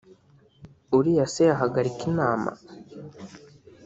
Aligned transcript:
uriya 0.97 1.25
se 1.33 1.41
yahagarika 1.51 2.01
inama 2.11 2.51